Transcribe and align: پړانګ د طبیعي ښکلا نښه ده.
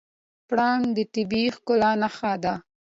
پړانګ 0.47 0.83
د 0.97 0.99
طبیعي 1.13 1.47
ښکلا 1.55 1.91
نښه 2.01 2.33
ده. 2.43 2.53